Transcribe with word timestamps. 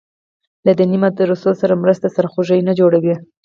له 0.65 0.71
دیني 0.77 0.97
مدرسو 1.03 1.49
سره 1.61 1.79
مرسته 1.83 2.07
سرخوږی 2.15 2.59
نه 2.67 2.73
جوړوي. 2.79 3.15